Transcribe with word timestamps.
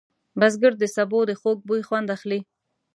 بزګر 0.39 0.73
د 0.79 0.83
سبو 0.95 1.19
د 1.25 1.31
خوږ 1.39 1.57
بوی 1.67 1.81
خوند 1.87 2.07
اخلي 2.15 2.39